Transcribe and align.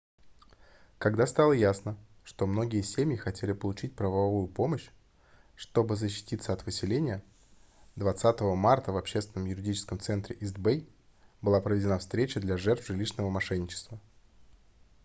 когда 0.97 1.27
стало 1.27 1.53
ясно 1.53 1.95
что 2.23 2.47
многие 2.47 2.81
семьи 2.81 3.15
хотели 3.15 3.51
получить 3.51 3.93
правовую 3.95 4.47
помощь 4.47 4.89
чтобы 5.55 5.95
защититься 5.95 6.53
от 6.53 6.65
выселения 6.65 7.23
20 7.97 8.41
марта 8.41 8.91
в 8.91 8.97
общественном 8.97 9.47
юридическом 9.47 9.99
центре 9.99 10.35
ист-бэй 10.37 10.89
была 11.43 11.61
проведена 11.61 11.99
встреча 11.99 12.39
для 12.39 12.57
жертв 12.57 12.87
жилищного 12.87 13.29
мошенничества 13.29 14.01